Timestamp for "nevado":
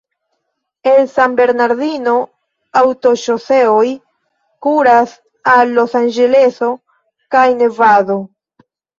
7.61-8.17